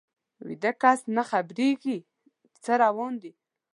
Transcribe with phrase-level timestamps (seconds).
[0.47, 1.97] ویده کس نه خبریږي
[2.63, 3.31] څه روان دي